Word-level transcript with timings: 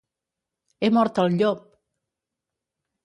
He 0.79 0.89
mort 0.97 1.21
el 1.25 1.37
llop! 1.43 1.61